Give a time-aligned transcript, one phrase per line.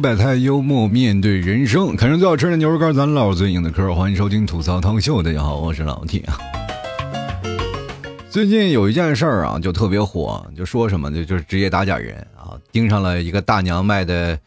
[0.00, 1.94] 百态，幽默面对人生。
[1.94, 3.94] 看上最好吃的牛肉干，咱唠最硬的嗑。
[3.94, 6.24] 欢迎收听吐槽汤秀，大家好，我是老铁。
[8.30, 14.38] 最近有一件事儿啊，就特别火，就说什么就就是职业打假人啊，盯上了一个大娘卖的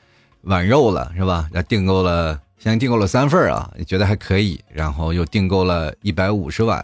[0.41, 1.47] 碗肉了，是吧？
[1.51, 6.83] 那订购了，先订购了三份啊，觉得还可以，然后又订购了一百五十碗，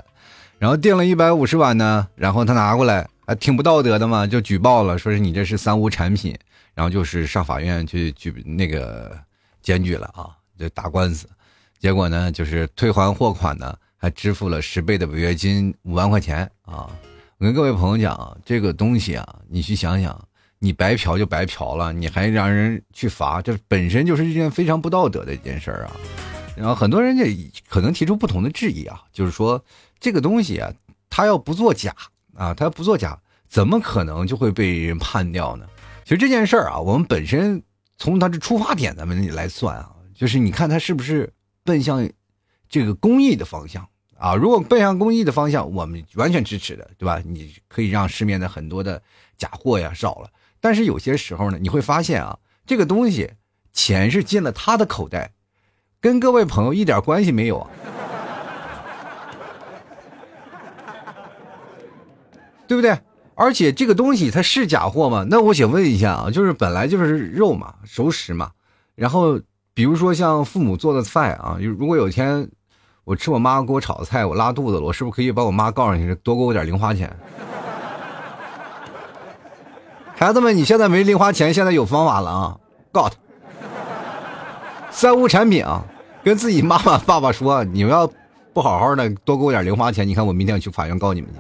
[0.60, 6.38] 然后订了一百五十碗呢，然后他拿过来，还挺不道德的嘛，就举报了，说是你这是三无产品。
[6.80, 9.20] 然后就是上法院去举那个
[9.62, 11.28] 检举了啊，就打官司，
[11.78, 16.90] 结果呢就是退还货款呢，还支付了十倍的违约金五万块钱啊！
[17.38, 20.26] 我跟各位朋友讲，这个东西啊，你去想想，
[20.58, 25.92] 你白嫖就白嫖了，你还让人去罚，这本身就是一件非常不道德的一件事儿啊！
[26.56, 29.62] 然后很多人也可能提出不同的质疑啊，就是说
[30.00, 30.72] 这个东西啊，
[31.10, 31.94] 他要不作假
[32.36, 33.20] 啊，他要不作假，
[33.50, 35.66] 怎么可能就会被人判掉呢？
[36.10, 37.62] 其实这件事儿啊，我们本身
[38.00, 41.32] 从它的出发点咱们来算啊，就是你看它是不是
[41.64, 42.10] 奔向
[42.68, 44.34] 这个公益的方向啊？
[44.34, 47.22] 如果奔向公益的方向，我们完全支持的，对吧？
[47.24, 49.00] 你可以让市面的很多的
[49.38, 50.32] 假货呀少了。
[50.60, 53.30] 但是有些时候呢，你会发现啊，这个东西
[53.72, 55.32] 钱是进了他的口袋，
[56.02, 57.70] 跟各位朋友一点关系没有啊，
[62.68, 62.98] 对不对？
[63.42, 65.26] 而且这个东西它是假货吗？
[65.30, 68.52] 那我想问一下啊，就是本来就是肉嘛，熟食嘛，
[68.96, 69.40] 然后
[69.74, 72.50] 比如说像父母做的菜啊，如果有一天
[73.06, 77.10] 我吃我妈给我炒的菜，我拉肚子了，我是不是可以把我妈告上去，多给我点零花钱？
[80.18, 82.58] 孩子们，你现在没零花钱，现在有方法了啊，
[82.92, 83.16] 告他，
[84.92, 85.86] 三无产品啊，
[86.26, 88.06] 跟自己妈妈爸爸说，你们要
[88.52, 91.38] 不好好的多给我点零花钱，你看我明天去法院告你们去。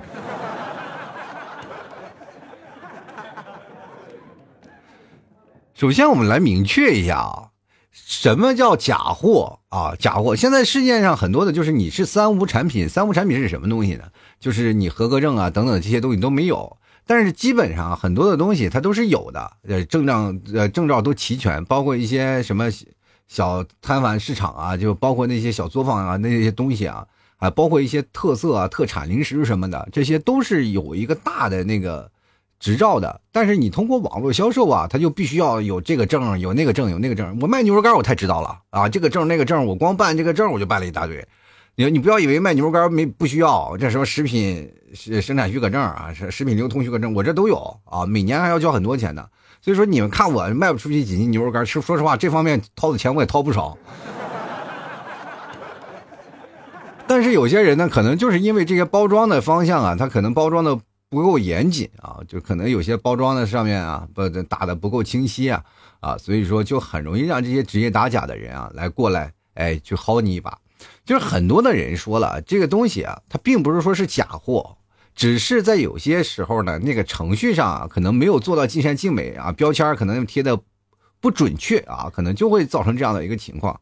[5.79, 7.51] 首先，我们来明确一下啊，
[7.93, 9.95] 什么叫假货啊？
[9.97, 14.03] 假货，现在世界上很多的就是你是三无产品，三无产品是什么东西呢？
[14.41, 16.75] 就是你合格证啊等等这些东西都没有，
[17.07, 22.69] 但是基本上很多的东西它都是有的，呃，证照呃证照都齐全，包括一些什么
[23.29, 32.11] 小摊贩市场啊，就包括那些小作坊啊那些东西啊，啊，包括一些特色啊特产零食什么的，这些都是有一个大的那个。
[32.59, 37.39] 执照的，但是你通过网络销售啊，他就必须要有这个证，有那个证，有那个证。
[37.41, 41.25] 我卖牛肉干，我太知道了啊，这个证那个证，我光办这个证我就办了一大堆。
[41.75, 47.55] 你你不要以为卖牛肉干没不需要，这什么食品生产许可证啊，食食品流通许可证，我这都有
[47.85, 49.25] 啊，每年还要交很多钱呢。
[49.61, 53.77] 所以说你们看我卖不出去几斤牛肉干，说说实话，这方面掏的钱我也掏不少。
[57.07, 60.77] 但是有些人呢，可能就是因为这些包装的方向啊，他可能包装的。
[61.09, 65.63] 不够严谨啊，就可能有些包装的上面啊，不打的不够清晰啊，
[65.99, 70.59] 啊，所以说就很容易让这些职业打假的人啊来过来，哎，去薅你一把。
[71.03, 74.77] 就是很多的人说了，这个东西啊，它并不是说是假货，
[75.15, 80.61] 只是在有些时候呢，那个程序上啊，可能没有做到尽善尽美啊，标签可能贴的
[81.19, 83.81] 不准确啊，可能就会造成这样的一个情况。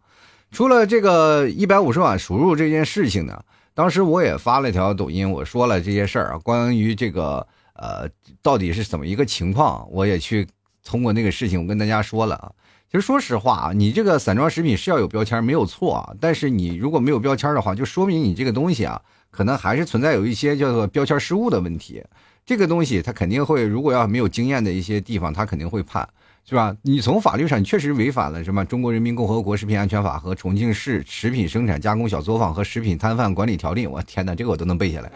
[0.49, 3.43] 除了这个一百五十万输入这件事情呢。
[3.77, 7.45] 当时我也发了一条抖音，我说了这些事儿啊，关于这个
[7.75, 8.09] 呃
[8.41, 10.47] 到底是怎么一个情况，我也去
[10.83, 12.51] 通过那个事情，我跟大家说了啊。
[12.89, 18.99] 其实说实话啊，你这个散装食品是要有标签没有错啊，但是你如果没有标签的话，就说明你这个东西啊，
[19.29, 22.03] 可能还是存在有一些叫做标签失误的问题。
[22.47, 26.09] 这个东西它肯定会，如果要没有经验的一些地方，它肯定会判。
[26.49, 26.73] 是吧？
[26.83, 33.85] 你从法律上确实违反了什么《中国人民共和国食品安全法》和《重庆市食品生产加工小作坊和食品摊贩管理条例》。
[33.89, 35.11] 我天哪，这个我都能背下来。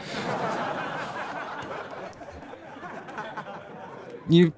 [4.27, 4.51] 你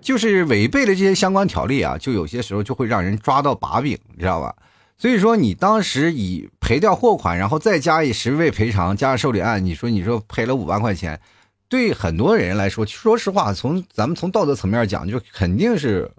[0.00, 4.54] 就是违背了这些相关条例啊，就有些时候就会让人抓到把柄，你知道吧？
[4.96, 11.20] 所以说，你当时以赔掉货款，然后再加以十倍赔偿，加上受理案，你说你说赔了五万块钱。
[11.68, 16.10] 对很多人来说，说实话，从咱们从道德层面讲，就肯定是，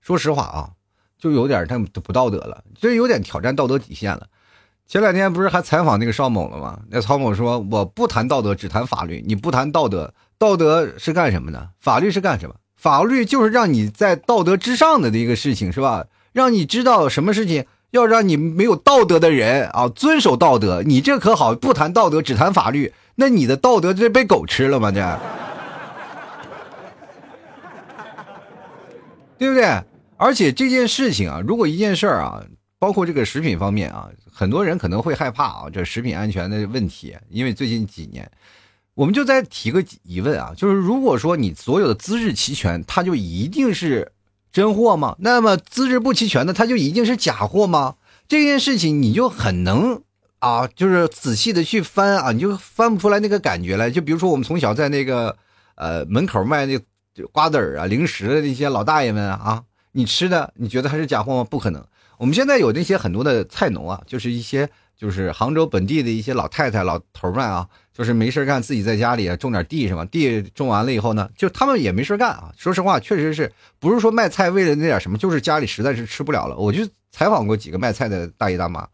[0.00, 0.70] 说实话啊，
[1.18, 4.26] 就有点太不道德了，这有点挑战道德底线了。
[4.86, 6.80] 前两天不是还采访那个邵某了吗？
[6.90, 9.22] 那曹某说：“我不谈道德，只谈法律。
[9.26, 11.70] 你不谈道德，道德是干什么的？
[11.80, 12.54] 法律是干什么？
[12.76, 16.06] 法律就是让你在道德之上的的一个事情，是吧？
[16.32, 24.92] 让你知道什么事情。”要让你没有道德的人啊遵守道德，你这可好，不谈道德只谈法律，那你的道德这被狗吃了吗？
[24.92, 25.00] 这，
[29.36, 29.64] 对不对？
[30.16, 32.44] 而且这件事情啊，如果一件事儿啊，
[32.78, 38.30] 包括这个食品方面啊，很多人可能会害怕啊，这食品安全的问题，因为最近几年，
[38.94, 44.12] 我们就在提个疑问啊，就是如果说你所有的资质齐全，它就一定是。
[44.52, 45.16] 真货吗？
[45.18, 47.96] 那么资质不齐全的，它就一定是假货吗？
[48.26, 50.00] 这件事情你就很能
[50.46, 53.90] 啊，就是仔细的去翻啊，你就翻不出来那个感觉来。
[53.90, 55.36] 就比如说我们从小在那个
[55.74, 56.78] 呃门口卖那
[57.32, 61.44] 瓜子儿啊、零食的那些老大爷们啊，你吃的你觉得还是假货吗？
[61.50, 61.84] 不可能。
[62.18, 67.66] 我们现在有那些很多的菜农啊，就是一些就是杭州本地的一些老太太、老头们啊。
[67.92, 70.04] 就是没事干，自己在家里种点地是吧？
[70.04, 72.52] 地种完了以后呢，就他们也没事干啊。
[72.54, 76.54] 说实话，确实是不是说卖菜为了那点什么，就是家里实在是吃不了了。
[76.56, 78.86] 我就采访过几个卖菜的大爷大妈，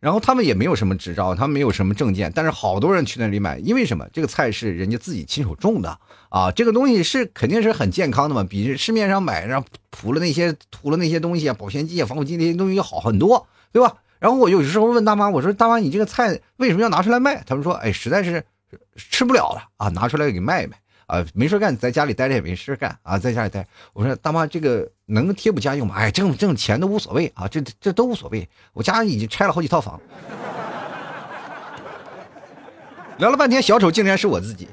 [0.00, 4.06] 然后他们也没有什么执照，他们没有什么证件，但是好多人去那里买，因为什么？
[4.12, 5.98] 这个菜是人家自己亲手种的
[6.28, 13.96] 啊，这个东西是肯定是很健康的嘛，比市面上买然后涂了那些涂了那些东西啊，保鲜剂啊、防腐剂那些东西要好很多，对吧？
[14.18, 17.42] 然后我有时候问大妈，我说大妈，你这个菜为什么要拿出来卖？
[17.46, 18.44] 他们说，哎，实在是。
[18.96, 20.76] 吃不了了啊，拿出来给卖一卖
[21.08, 23.66] 啊，没事干，在家里待着也没事干啊，在家里待。
[23.94, 25.94] 我说大妈，这个能贴补家用吗？
[25.96, 28.46] 哎，挣挣钱都无所谓啊，这这都无所谓。
[28.74, 29.98] 我家已经拆了好几套房。
[33.16, 34.68] 聊了半天，小丑竟然是我自己，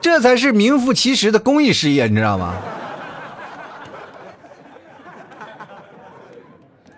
[0.00, 2.54] 这才是名副其实的公益事业，你知道吗？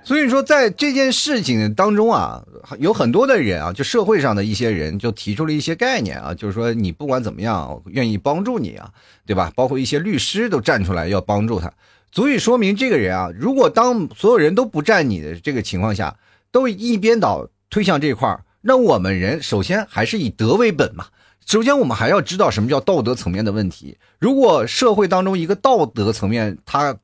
[0.07, 2.41] 所以说，在这件事情当中啊，
[2.79, 8.89] 有很多的人啊，就社会上的一些人就提出了一些概念啊，就是说你不管怎么样，愿意帮助你啊，
[9.27, 9.53] 对吧？
[9.57, 11.73] 包括一些律师都站出来要帮助他，
[12.13, 16.17] 足以说明这个人啊，如果当所有人都不站你的这个情况下，
[16.53, 21.07] 都一边倒推向这块，那我们人首先还是以德为本嘛。
[21.45, 23.99] 首先，我们还要知道什么叫道德层面的问题。
[24.21, 26.97] 如果社会当中一个道德层面它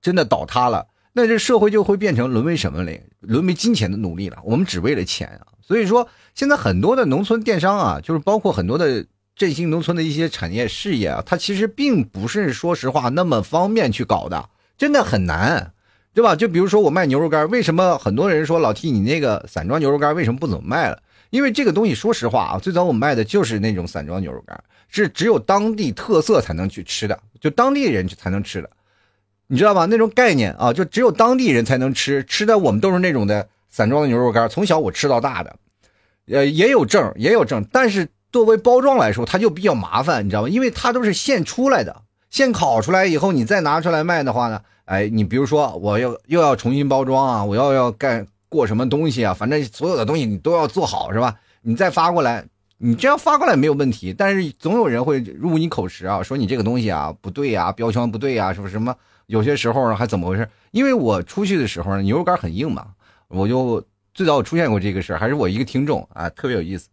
[0.00, 0.88] 真的倒塌了。
[1.12, 3.06] 那这社会就会变成沦为什么嘞？
[3.20, 4.38] 沦为金钱的奴隶了。
[4.44, 5.46] 我们只为了钱啊！
[5.60, 9.04] 所以说，现在很多的农村电商啊，就是包括很多的
[9.36, 14.48] 振兴农村的一些产业事业啊，它其实并不是说实话那么方便去搞的，
[14.78, 15.72] 真的很难，
[16.14, 16.34] 对吧？
[16.34, 21.02] 就比如说我卖牛肉干，为什么很多人说老 T 你那个散装牛肉干为什么不怎么卖了？
[21.28, 28.70] 因为这个东西，说实话啊，最早我卖的就是那种散装牛肉干，是只有当地特色才能去吃的，就当地人才能吃的。
[29.52, 29.84] 你知道吧？
[29.84, 34.48] 那种概念啊，就只有当地人才能吃，吃的我们都是那种的散装的牛肉干。
[34.48, 35.54] 从小我吃到大的，
[36.28, 40.48] 呃，也有证，也有证，但是作为包装来说，它就比较麻烦，你知道吗？
[40.48, 42.00] 因为它都是现出来的，
[42.30, 51.36] 现烤出来以后，你再拿出来卖的话呢，哎，你比如说我要又要重新包装啊，我要要干过什么东西啊，反正所有的东西你都要做好，是吧？
[51.60, 52.42] 你再发过来，
[52.78, 58.96] 你这样发过来没有问题，但是总有人会入你口实啊，说你这个东西啊不对呀，标签不对呀，是不是什么？
[59.32, 60.46] 有些时候呢还怎么回事？
[60.72, 62.88] 因为我出去的时候呢，牛肉干很硬嘛，
[63.28, 63.82] 我就
[64.12, 66.90] 最早出现过这个事还是我一个听众啊，特别有意思。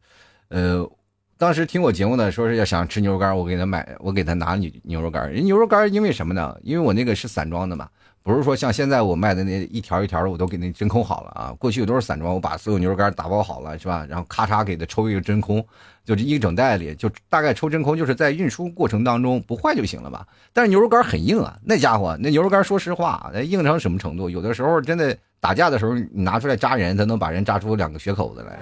[0.48, 0.90] 呃，
[1.38, 5.30] 当时听我节目呢，说是要想吃牛肉干，我给他买，我给他拿牛牛肉干。
[5.30, 6.58] 人牛肉干因为什么呢？
[6.64, 7.90] 因为我那个是散装的嘛。
[8.22, 11.56] 不是说像现在我卖的那一条一条的，我都给那真空好了啊。
[11.58, 14.06] 过去都是散装，我把所有牛肉干打包好了，是吧？
[14.08, 15.66] 然后咔嚓给它抽一个真空，
[16.04, 20.28] 就这一整袋里，就大概抽真空，就是在运输过程当中不坏就行了吧。
[20.54, 24.30] 但是牛肉干很硬啊，那家伙那牛肉干，说实话，那硬成什么程度？
[24.30, 28.60] 有的时候真的打架的时候，你拿出来扎人，它能把人扎出两个血口子来。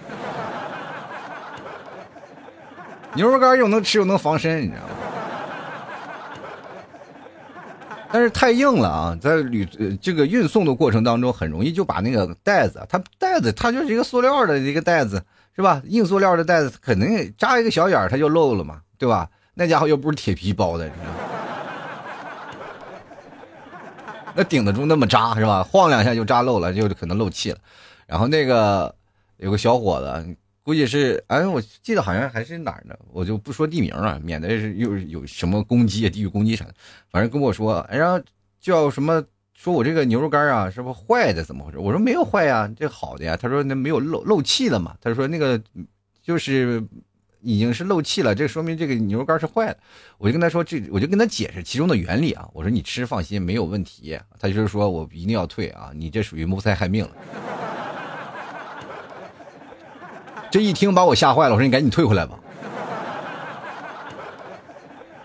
[3.15, 4.89] 牛肉干又能吃又能防身，你知道吗？
[8.11, 9.65] 但是太硬了啊，在旅
[10.01, 15.21] 这个运送的过程当中，很容易就把那个袋子，它袋子它就是一个塑料的一个袋子，
[15.55, 15.81] 是吧？
[15.85, 19.29] 硬塑料的袋子，肯定扎一个小眼儿，它就漏了嘛，对吧？
[19.53, 21.19] 那家伙又不是铁皮包的，你知道吗？
[24.35, 25.61] 那顶得住那么扎是吧？
[25.63, 27.57] 晃两下就扎漏了，就可能漏气了。
[28.05, 28.95] 然后那个
[29.37, 30.35] 有个小伙子。
[30.67, 36.73] 估计是，哎，我记得好像还是哪儿呢，我就不说地名了，免得是又有什么攻击啊，地域攻击啥的。
[37.09, 38.21] 反正跟我说，哎，然后
[38.59, 41.41] 叫什么，说我这个牛肉干啊，是不是坏的？
[41.41, 41.79] 怎么回事？
[41.79, 43.37] 我说没有坏呀，这好的呀。
[43.37, 44.93] 他说那没有漏漏气了嘛？
[44.99, 45.57] 他说那个
[46.21, 46.83] 就是
[47.39, 49.77] 已经是漏气了，这说明这个牛肉干是坏的。
[50.17, 52.45] 我就跟他说，这我就跟他解释其中的原理啊。
[52.51, 54.19] 我说你吃放心，没有问题。
[54.37, 57.11] 他就是说我一定要退啊，你这属于谋财害命了。
[60.49, 62.39] 这一听把我吓坏了，我说你赶紧退回来吧。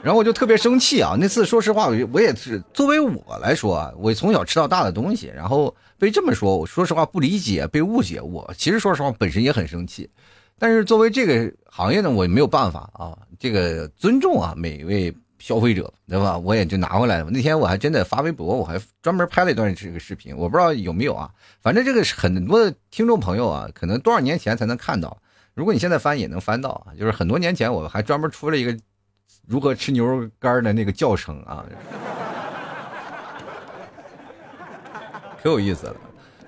[0.03, 1.17] 然后我就特别生气啊！
[1.17, 10.11] 那次说实话，我也是作为我来说啊，我从小吃到大的东西，然后被这么说，我说实话不理解，被误解，我其实说实话本身也很生气。
[10.59, 16.39] 但是作为这个行业呢，我也没有办法啊，这个尊重啊每一位消费者，对吧？
[16.39, 17.29] 我也就拿回来了。
[17.29, 21.29] 那天我还真的发微博，我还专门拍了一段这个视频，我不知道有没有啊。
[21.61, 25.21] 反正这个是很多的听众朋友啊，可能多少年前才能看到。
[25.55, 28.79] 如果你现在翻也能翻到，就是很多年前我还专门出了一个
[29.45, 31.67] 如何吃牛肉干的那个教程啊，
[35.43, 35.97] 可有意思了。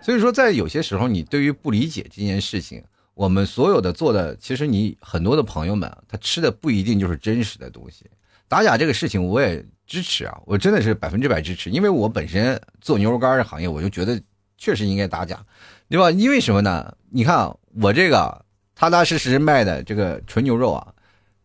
[0.01, 2.85] 所以说，在有些时候，你对于不理解这件事情，
[3.15, 8.09] 我们所有的做的，其实你很多的朋友们，他吃的不一定就是真实的东西。
[8.55, 14.17] 打假这个事情，我也支持啊，我真的是百分之百支持，因为我本身做牛肉干的行业，我就觉得
[14.57, 15.45] 确实应该打假，
[15.89, 16.09] 对吧？
[16.13, 16.95] 因为什么呢？
[17.11, 18.45] 你看我这个
[18.77, 20.87] 踏踏实实卖的这个纯牛肉啊，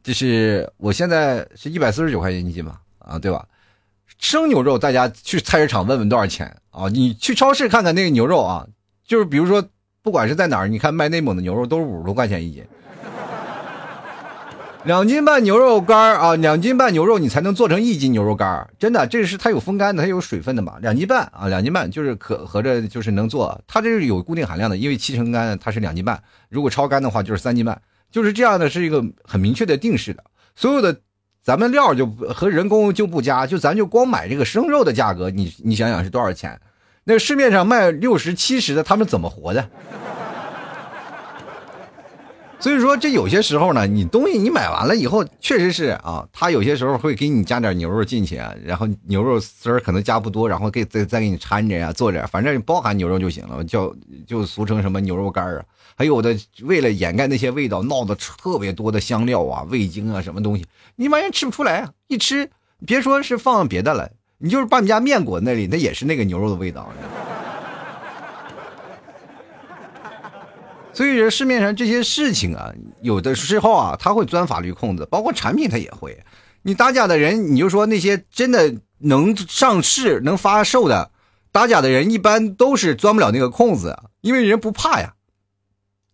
[0.03, 3.43] 就是我现在是一百四十九块钱一斤嘛，啊，对吧？
[4.19, 6.87] 生牛肉，大家去菜市场问问多少钱啊？
[6.89, 8.67] 你去超市看看那个牛肉啊，
[9.03, 9.67] 就是比如说，
[10.03, 12.63] 不管是在哪儿，你看卖内蒙的牛肉都是五十多块钱一斤。
[14.85, 20.77] 两斤半牛肉干啊，两斤半牛肉你才能做成一斤牛肉干真的，这是它有风干的，它有水分的嘛。
[20.81, 30.23] 两斤半啊，两斤半就是可合着就是能做，它这是有固定含量的，因为七成干它是两斤半，如果超干的话就是三斤半，就是这样的，是一个很明确的定式的。
[30.55, 30.97] 所有的
[31.43, 36.57] 咱们料就和人工就不加，就咱就光买这个生肉的价格，你你想想是多少钱？
[37.03, 39.69] 那市面上卖六十七十的，他们怎么活的？
[42.59, 48.35] 所以说，这有些时候呢，你东西你买完了以后，确实是啊，他有些时候会给你加点牛肉进去，
[48.65, 53.95] 然后牛肉丝儿可能加不多，然后给再再给你掺着呀，做着，反正包含牛肉就行了，叫
[54.27, 55.63] 就俗称什么牛肉干啊。
[55.95, 60.65] 还有的为了掩盖那些味道，闹的特别多的香料啊、味精啊什么东西，
[60.97, 61.89] 你完全吃不出来啊！
[62.07, 62.49] 一吃，
[62.85, 66.91] 别说是放别的了，你就是把你家面裹那里，那也是那个牛肉的味道。
[70.99, 76.21] 所以说市面上这些事情啊，有的时候啊，他会钻法律空子，包括产品他也会。
[76.63, 81.11] 你打假的人，你就说那些真的能上市、能发售的
[81.53, 85.13] 打假的人，一般都是钻不了那个空子，因为人不怕呀，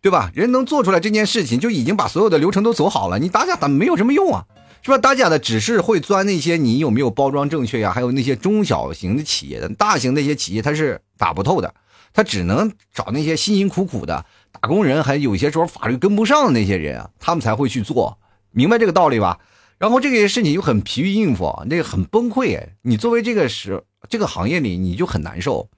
[0.00, 0.30] 对吧？
[0.32, 3.18] 人能做出来这件事情，就已经把所有的流程都走好了。
[3.18, 4.46] 你打假，咱们没有什么用啊，
[4.82, 4.98] 是吧？
[4.98, 11.74] 打假的只是会钻那些你有没有包装正确呀，还有那些中小型的企业的，大型那些企业他是打不透的，
[12.12, 14.24] 他只能找那些辛辛苦苦的。
[14.60, 18.18] 打工人还有些时候法律跟不上的那些人啊，他们才会去做，
[18.52, 19.38] 明白这个道理吧？
[19.76, 22.58] 然后这个事情又很疲于应付，那个很崩溃。
[22.82, 25.68] 你作为这个时这个行业里，你就很难受，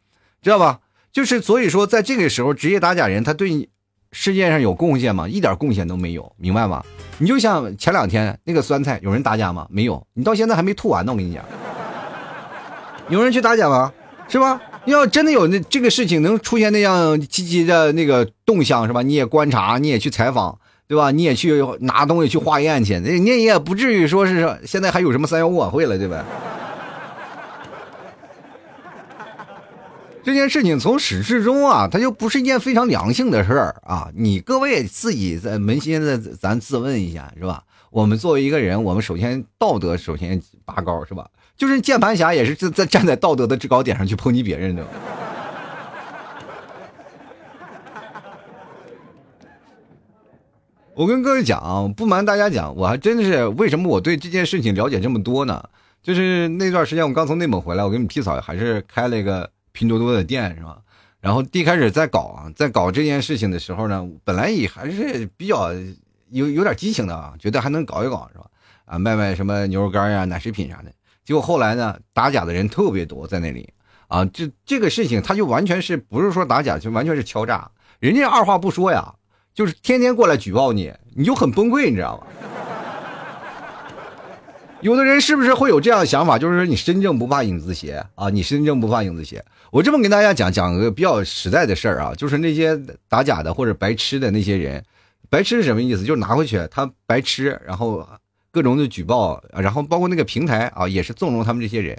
[0.40, 0.78] 知道吧？
[1.10, 3.68] 就是所以说，在这个时候，职业打假人他对你
[4.12, 5.28] 世界上有贡献吗？
[5.28, 6.84] 一点贡献都没有，明白吗？
[7.18, 9.66] 你就像前两天那个酸菜，有人打假吗？
[9.70, 11.10] 没有，你到现在还没吐完呢。
[11.10, 11.44] 我跟你讲，
[13.08, 13.92] 有人去打假吗？
[14.28, 14.60] 是吧？
[14.92, 19.02] 要真的有那这个事情能出现那样积极的那个动向是吧？
[19.02, 21.10] 你也观察，你也去采访，对吧？
[21.10, 26.24] 你也去拿东西去化验去，那你也不至于说是现在还有什么三幺五晚会了，对吧？
[30.24, 34.10] 这件事情从始至终啊，它就不是一件非常良性的事儿啊！
[34.14, 37.62] 你各位自己在扪心的咱自问一下是吧？
[37.90, 41.26] 我们作为一个人，我们首先道德首先拔高是吧？
[41.58, 44.86] 就是键盘侠也是在在站在道德的制高点上去抨击别人的。
[50.94, 55.62] 我跟各位讲，不瞒大家讲，我还真的是为什么我对这件事情了解这么多呢？
[56.00, 60.78] 就是那段时间我刚从内蒙回来，我跟你们皮嫂还是开了一个拼多多的店，是吧？
[61.20, 65.72] 然后第一开始在搞啊，在搞这件事情的时候呢，本来也还是比较
[66.30, 68.46] 有有点激情的啊，觉得还能搞一搞，是吧？
[68.84, 70.92] 啊，卖卖什么牛肉干呀、奶食品啥的。
[71.28, 73.68] 结果后来呢，打假的人特别多在那里，
[74.06, 77.70] 啊，这这个事情他就完全是不是说打假，就完全是敲诈。
[77.98, 79.12] 人家二话不说呀，
[79.52, 82.26] 就是天天过来举报你，你就很崩溃，你知道吗？
[84.80, 88.30] 有的人是不是会有这样的想法，就是说你身正不怕影子斜啊？
[88.30, 89.44] 你身正不怕影子斜。
[89.70, 92.74] 我这么跟大家讲讲个比较实在的事儿啊，就是那些
[93.06, 94.82] 打假的或者白痴的那些人，
[95.28, 96.04] 白痴是什么意思？
[96.04, 98.08] 就是拿回去他白痴，然后。
[98.50, 101.98] 各种的举报，然后包括那个平台啊，也是纵容他们这些人。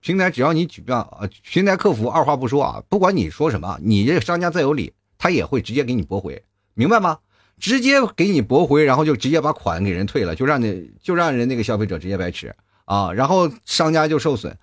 [0.00, 6.42] 平台只要你举报啊，平台客服二话不说啊，不管你说什么，你这商家再有理，他也会直接给你驳回，
[6.74, 7.18] 明白吗？
[7.58, 12.54] 直接给你驳回，然后就直接把款给人退了，就让你就让人那个消费者直接白吃
[12.84, 14.56] 啊，然后商家就受损。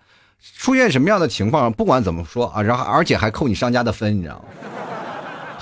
[0.58, 4.46] 出现什么样的情况，不管怎么说啊，然后而且还扣你商家的分，你知道吗？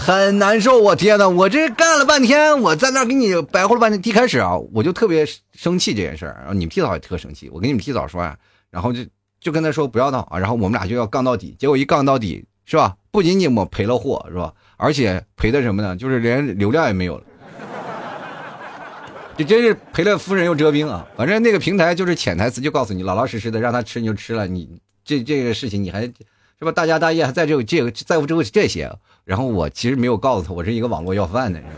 [0.04, 4.02] 很难受，我天呐，我这干了半天，我在那给你白活了半天。
[4.04, 7.50] 一开始啊，我就特别生气这件事儿，然后你们 P 嫂也特生气。
[7.50, 8.36] 我跟你们 P 嫂说啊，
[8.70, 9.00] 然后就
[9.40, 11.56] 就跟他说不要闹啊，然后我们俩就要杠到底。
[11.58, 12.98] 结果一杠到底，是吧？
[13.12, 14.52] 不仅仅我赔了货，是吧？
[14.76, 15.96] 而且赔的什么呢？
[15.96, 17.24] 就是连流量也没有了。
[19.38, 21.08] 这真是赔了夫人又折兵啊！
[21.16, 24.68] 反正那个平台就是潜台词，就告诉你老老实实的让他吃你就吃了，你
[25.06, 26.12] 这这个事情你还。
[26.60, 26.72] 是吧？
[26.72, 28.90] 大家大业还在这个这个在乎这个这些，
[29.26, 31.70] 然后我其实没有告诉他，我是一个网络要饭的人。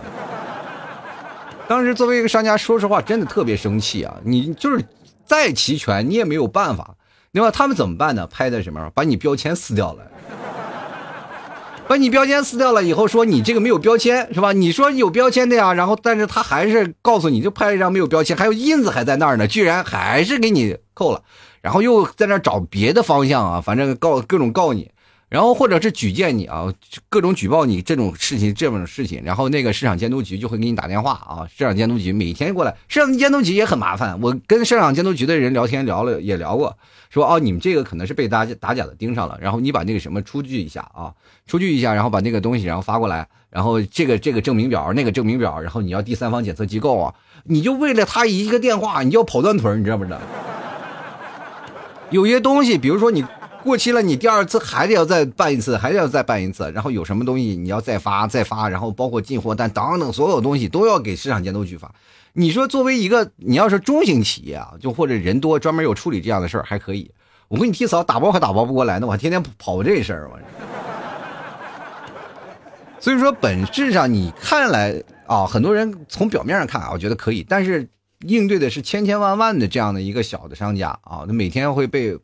[1.68, 4.16] 当时作为一个商家，说实话，真的特别生气啊！
[4.24, 4.84] 你就是
[5.26, 6.96] 再齐全，你也没有办法，
[7.34, 7.50] 对吧？
[7.50, 8.28] 他们怎么办呢？
[8.28, 8.92] 拍的什么？
[8.94, 10.04] 把你标签撕掉了，
[11.88, 14.52] 把你标签撕掉了以后，说你这个没有标签，是吧？
[14.52, 21.24] 你说有标签的呀，然后但是他还是告诉你就拍了一张没有标签，还有印子还在那儿呢，居然还是给你扣了，
[21.62, 24.92] 然后又在那找别的方向啊，反正告各种告你。
[25.36, 26.74] 然后或者是举荐你啊，
[27.10, 31.46] 各种举报你这种事情，这种事情，然后那个市场监督局就会给你打电话啊。
[31.54, 34.18] 市场监督局每天过来，市场监督局也很麻烦。
[34.22, 36.78] 我跟市场监督局的人聊天聊了，也聊过，
[37.10, 41.12] 说哦，你们这个可能是被打打假的盯上了，然后你把那个什么出具一下啊，
[41.46, 47.14] 出具一下，然后把那个东西然后发过来，然后这个这个证明表，那个证明表，然后你要第三方检测机构啊，
[47.44, 50.18] 你就为了他一个电话，你就要跑断腿，你知道不知道？
[52.10, 53.26] 有些东西，比如说你。
[53.66, 61.92] 过期了，你第二次还得要再办一次，还得要再办一次，然后有什么东西你要再发再发，然后包括进货单等等所有东西都要给市场监督局发。
[62.34, 67.10] 你说作为一个你要是中型企业啊，就或者人多专门有处理这样的事儿还可以。
[67.48, 70.40] 我给你提早打包还打包不过来呢，我还天天跑这事儿，我。
[73.00, 82.16] 所以说本质上你看来啊，很多人从表面上看啊，我觉得可以，但是应对的是千千万万的这样的一个小的商家啊，他每天会被。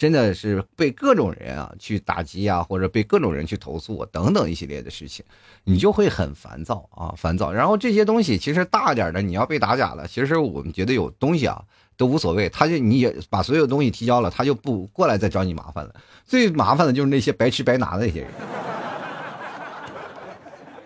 [0.00, 5.22] 真的是被各种人啊去打击啊，或者被各种人去投诉等等一系列的事情，
[5.62, 7.52] 你就会很烦躁啊，烦躁。
[7.52, 11.62] 然后这些东西其实大点的，你要被打假了，其实我们觉得有东西啊
[11.98, 15.94] 都无所谓，他就你也把所有东西提交了，他就不过来再找你麻烦了。
[16.24, 18.30] 最麻烦的就是那些白吃白拿的那些人，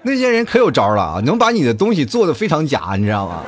[0.02, 3.44] 那些人可有招了啊，能把你的东西做的非常假，你知道吗？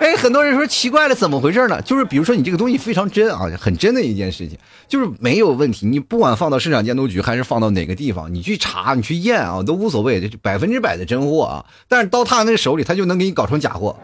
[0.00, 1.82] 哎，很多人说奇怪了，怎么回事呢？
[1.82, 5.86] 就是比如说你这个东西非常真啊，很真的一件事情，就是没有问题。
[5.86, 11.64] 你不管放到市场监督局还是放到哪个地方，你去查、你去验啊，都无所谓，这百分之百的真货啊。
[11.88, 13.96] 但是到他那个手里，他就能给你搞成假货。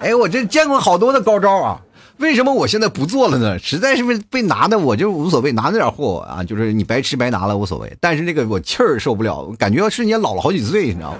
[0.00, 1.82] 哎，我这见过好多的高招啊！
[2.16, 3.58] 为什么我现在不做了呢？
[3.58, 7.94] 实在是被被拿的，我就无所谓，拿那点货啊，就是你白吃白拿了无所谓。
[8.00, 11.18] 但是这个我气儿受不了，感觉瞬间老了好几岁，你知道吗？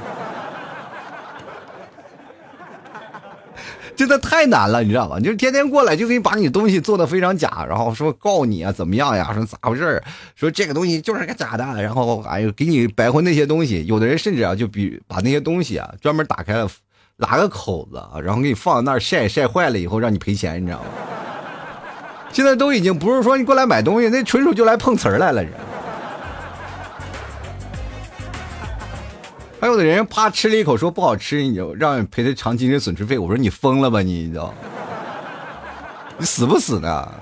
[4.01, 5.21] 真的太难了，你知道吗？
[5.21, 9.31] 就是天天过来就给你把你东西做的非常假，然后说告你啊，怎么样呀？
[9.35, 10.03] 说咋回事
[10.35, 13.85] 说这个东西就是个假的，然后哎呦给你白混那些东西。
[13.85, 16.67] 有的人甚至啊，就比把那些东西啊专门打开了，
[17.19, 20.87] 拉个口子，然后给你放在那儿晒晒坏了以后让你赔钱，你知道吗？
[22.33, 25.53] 现在都已经不是说你过来买东西，那纯属就来碰瓷儿来了，人。
[29.61, 33.19] 还有的人啪吃了一口，说不好吃，你就让赔他偿精神损失费。
[33.19, 34.55] 我说你疯了吧，你你知道？
[36.17, 37.13] 你死不死呢？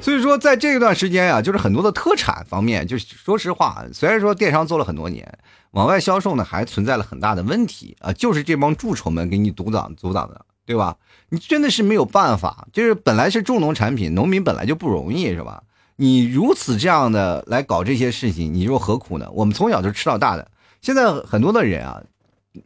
[0.00, 5.30] 所以说，在这段时间啊，就是很多的特产方面，就说实话，虽然说电商做了很多年，
[5.72, 10.96] 往外销售呢还存在了很大的问题啊，就是这帮蛀虫们给你阻挡阻挡的，对吧？
[11.28, 15.62] 你真的是没有办法，就是本来是重农产品，农民本来就不容易，是吧？
[15.96, 19.28] 你如此这样的来搞这些事情，你说何苦呢？
[19.32, 20.48] 我们从小就吃到大的。
[20.86, 22.00] 现在很多的人啊，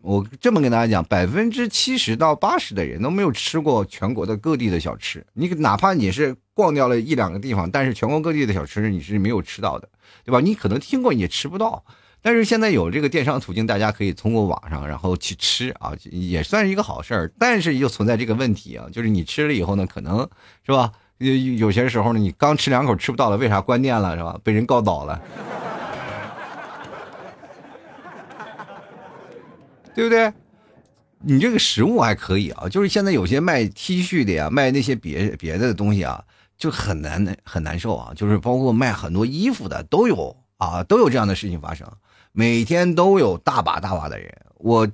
[0.02, 5.24] 我这么跟大家讲，百分之七十到八十的人都没有吃过全国的各地的小吃。
[5.32, 9.88] 你哪怕你是逛掉了一两个地方，但是全国各地的小吃你是没有吃到的，
[10.22, 10.38] 对吧？
[10.38, 11.82] 你可能听过，也吃不到。
[12.20, 17.32] 但是现在有这个电商途径，大家可以通过网上然后去吃啊，也算是一个好事儿。
[17.38, 20.28] 但是又存在这个问题啊，就是你吃了以后呢，可能
[20.66, 20.92] 是吧？
[21.16, 24.38] 有有些时候呢，你刚吃两口吃不到了，为啥关店了是吧？
[24.44, 25.18] 被人告倒了。
[30.00, 30.32] 对不对？
[31.22, 36.24] 你这个实物还可以啊，就是现在有些卖 T 恤的呀，卖那些别别的东西啊，
[36.56, 38.10] 就很难很难受啊。
[38.16, 41.86] 就是包括卖很多衣服的都有啊，都有这样的事情发生，
[42.32, 44.34] 每天都有大把大把的人。
[44.56, 44.88] 我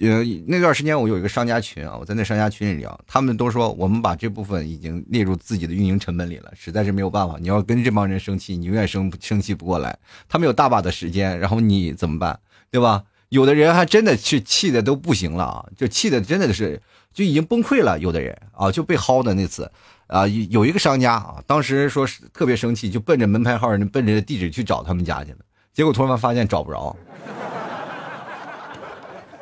[0.00, 7.36] 呃那段时间我有一个商家群啊，我在那商家群里聊，他们都说我们把这部分已经列入自己的运营成本里了，实在是没有办法。
[7.38, 9.96] 你要跟这帮人生气，你永远生生气不过来。
[10.28, 12.40] 他们有大把的时间，然后你怎么办？
[12.72, 13.04] 对吧？
[13.34, 16.80] 有的人还真的是气的都不行了啊，就气的真的是
[17.12, 17.98] 就已经崩溃了。
[17.98, 19.68] 有的人啊就被薅的那次，
[20.06, 25.38] 啊有一个商家啊，当时说是特别生气，就奔着门牌号奔着地址去找他们家去了，
[25.72, 26.94] 结果突然发现找不着，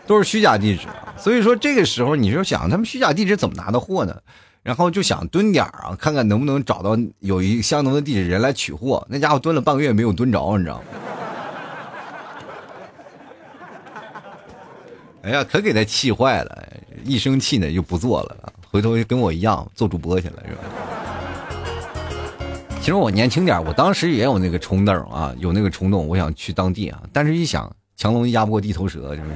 [0.07, 0.87] 都是虚假地址。
[1.19, 4.17] 所以说这个时候你就想他们虚假地址怎么拿的货呢？
[4.63, 9.07] 然后就想蹲点啊，看看能不能找到有一相同的地址人来取货。
[9.11, 10.85] 那家伙蹲了半个月没有蹲着，你知道吗？
[15.23, 16.69] 哎呀，可给他气坏了！
[17.05, 20.61] 一生气呢就不做了，回头跟我一样做主播去了，是吧？
[22.81, 27.01] 其实我年轻点，我当时也有那个冲动啊，有那个冲动，我想去当地啊。
[27.13, 29.35] 但是一想，强龙压不过地头蛇，是不是？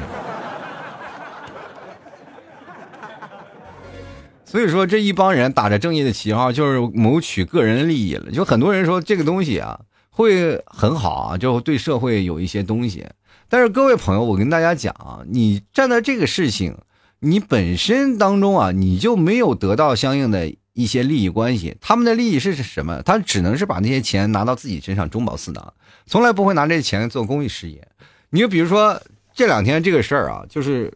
[4.45, 8.33] 所以说这一帮人打着正义的旗号，就是谋取个人利益了。
[8.33, 9.79] 就很多人说这个东西啊
[10.11, 13.07] 会很好啊，就对社会有一些东西。
[13.49, 16.77] 但是各位朋友，我跟大家讲啊，你站在这个事情，
[17.21, 21.77] 你本身当中啊，你就没有得到相应的一些利益关系。
[21.81, 23.03] 他们的利益是什么？
[23.03, 25.73] 他只能是把那些钱拿到自己身上，中饱私囊，
[26.07, 27.87] 从来不会拿这钱做公益事业。
[28.31, 29.01] 你就比如说
[29.35, 30.93] 这两天这个事儿啊，就是。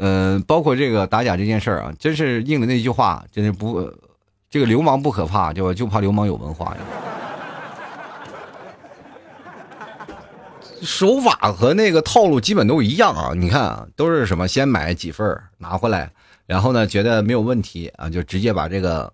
[0.00, 3.92] 嗯，包括这个打假这件事儿啊，真是应了那句话，真是不，
[4.48, 6.76] 这个流氓不可怕，就就怕流氓有文化呀。
[10.82, 16.10] 手法和那个套路基本都一样啊，你看啊，都是什么先买几份拿回来，
[16.46, 19.12] 然后呢觉得没有问题啊，就直接把这个，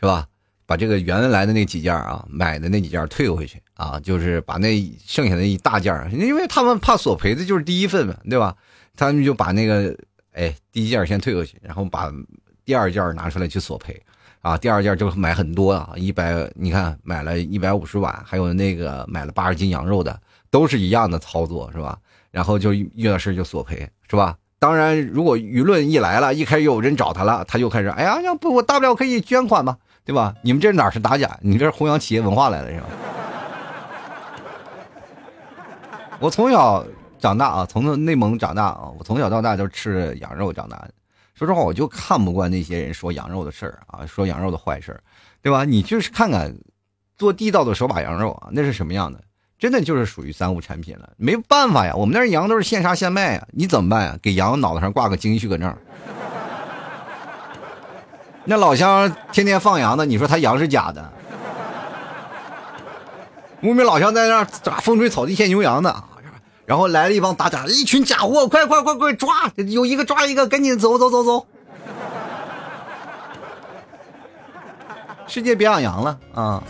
[0.00, 0.26] 是吧？
[0.66, 8.56] 把这个原来的那几件啊，买的那几件退回去啊，就是把那剩下的一大件，因为他们怕索赔的就是第一份嘛，对吧？
[8.96, 9.96] 他们就把那个。
[10.36, 12.12] 哎，第一件先退回去，然后把
[12.64, 14.02] 第二件拿出来去索赔，
[14.40, 20.20] 啊，第二件就买很多啊，一百，你看买了一百五十碗，还有那个买了八十斤羊肉的，
[20.54, 21.98] 都是一样的操作，是吧？
[22.30, 24.38] 然后就遇到事就索赔，是吧？
[24.60, 30.32] 当然，如果舆论一来了，一开始有人找他了，他就开始，哎呀，要不我大不了可以捐款嘛，对吧？
[30.42, 31.36] 你们这哪是打假？
[31.42, 32.86] 你这是弘扬企业文化来了，是吧？
[36.20, 36.86] 我从小。
[37.20, 40.90] 长大啊，从内蒙长大啊，我从小到大都吃羊肉长大的。
[41.34, 45.02] 说实话，我就看不惯那些人说羊肉的事儿啊，说羊肉的坏事儿，
[45.40, 45.64] 对吧？
[45.64, 46.54] 你就是看看
[47.16, 49.18] 做地道的手把羊肉啊，那是什么样的？
[49.64, 51.08] 真的就是属于三无产品了。
[51.16, 54.18] 没办法呀，我们那羊都是现杀现卖呀，你怎么办呀？
[54.20, 55.74] 给羊脑袋上挂个经济许可证。
[58.44, 61.10] 那老乡天天放羊的，你说他羊是假的？
[63.62, 66.04] 牧民老乡在那咋风吹草低见牛羊的？
[66.66, 69.50] 然后来了一帮打假，一群假货，快快快快抓！
[69.56, 71.46] 有一个抓一个，赶紧走走走走。
[75.26, 76.62] 世界别养羊了啊，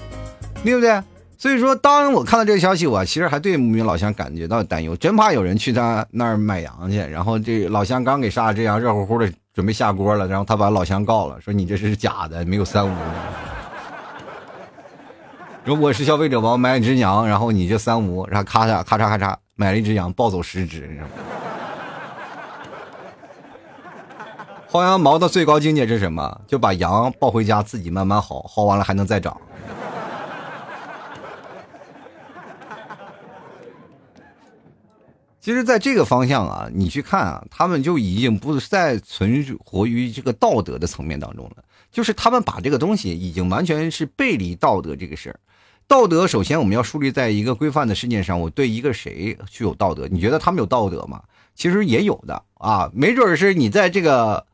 [0.62, 1.02] 对不对？
[1.44, 12.96] 所以说，当我看到这个消息，我其实还对牧民老乡感觉到担忧，真怕有人去他那儿买羊去，然后这老乡刚给杀了这羊，热乎乎的准备下锅了，然后他把老乡告了，说你这是假的，没有三无。
[15.66, 19.36] 如果是消费者吧，我买一只羊，然后你这三无，然后咔嚓咔嚓咔嚓。
[19.54, 21.12] 买了一只羊，抱走十只，你知道吗？
[24.70, 26.40] 薅羊毛的最高境界是什么？
[26.46, 29.38] 就把羊抱回家，自己慢慢薅，薅完了还能再长。
[35.44, 45.38] 其实，在这个方向啊，你去看啊，他们就已经不再存活于这个道德的层面当中了，就是他们把这个东西已经完全是背离道德这个事儿。
[45.86, 48.40] 道德首先我们要树立在一个规范的世界上。
[48.40, 50.08] 我对一个谁具有道德？
[50.10, 51.22] 你觉得他们有道德吗？
[51.54, 54.46] 其实也有的啊，没准是你在这个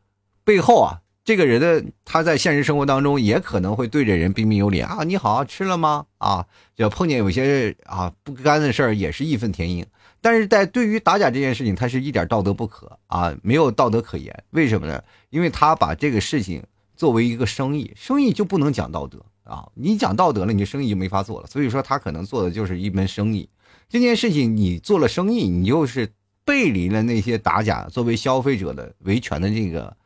[0.42, 6.06] 背后啊，这个人的他在现实生活当中也可能会对着人彬彬有礼啊，你好吃了吗？
[6.18, 9.86] 啊，就碰见有些啊不干的事儿也是义愤填膺。
[10.20, 14.44] 但是在对于打假这件事情，他是一点道德不可啊，没有道德可言。
[14.50, 15.02] 为什么呢？
[15.30, 16.62] 因为他把这个事情
[16.96, 19.18] 作为一个生意，生意就不能讲道德。
[19.44, 21.46] 啊，你讲道德了，你这生意就没法做了。
[21.48, 23.48] 所以说，他可能做的就是一门生意。
[23.88, 26.12] 这件事情你做了生意，你就是
[26.44, 29.96] 背离了那些打假作为消费者的维权的这个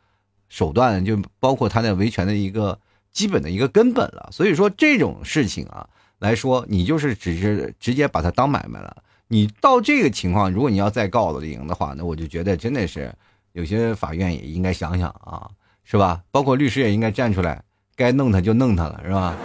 [0.49, 2.79] 手段，就包括他的维权的一个
[3.11, 4.31] 基本的一个根本了。
[4.33, 5.87] 所以说，这种事情啊
[6.21, 9.03] 来说，你就是只是直接把它当买卖了。
[9.29, 13.13] 你到这个情况，如果你要再告了赢的话，那我就觉得真的是
[13.53, 15.49] 有些法院也应该想想啊，
[15.85, 16.23] 是吧？
[16.31, 17.63] 包括律师也应该站出来。
[17.97, 19.37] 该弄他就弄他了，是吧？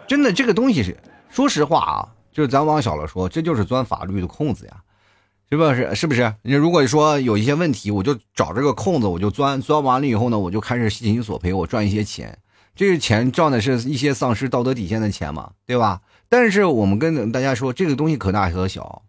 [0.08, 0.96] 真的，这个东西是，
[1.28, 4.82] 说实话啊，就是咱往小了说，这就是钻法律的空子呀，
[5.50, 5.94] 是不是？
[5.94, 6.34] 是不是？
[6.40, 12.38] 你如果说有一些问题，我就找这个空子，我就钻，钻完了以后呢，我就开始进行索赔，我赚一些钱，
[12.74, 16.00] 这个钱赚的是一些丧失道德底线的钱嘛，对吧？
[16.30, 19.02] 但是我们跟大家说，这个东西可大可小，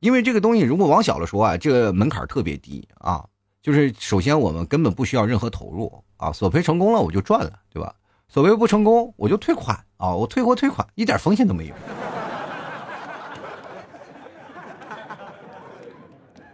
[0.00, 3.22] 因为这个东西如果往小了说啊，这个门槛特别低啊。
[3.60, 7.94] 就是首先我们根本不需要任何投入啊，索赔成功了我就赚了，对吧？
[8.28, 11.74] 索赔不成功我就退款啊，我退货退款一点风险都没有。